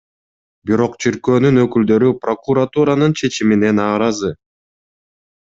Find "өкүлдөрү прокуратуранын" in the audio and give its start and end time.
1.63-3.15